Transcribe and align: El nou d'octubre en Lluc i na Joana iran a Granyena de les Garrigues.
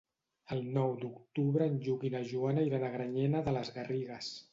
El 0.53 0.61
nou 0.77 0.93
d'octubre 1.01 1.67
en 1.71 1.75
Lluc 1.87 2.05
i 2.09 2.11
na 2.13 2.21
Joana 2.31 2.63
iran 2.69 2.87
a 2.87 2.89
Granyena 2.95 3.43
de 3.49 3.55
les 3.59 3.71
Garrigues. 3.77 4.31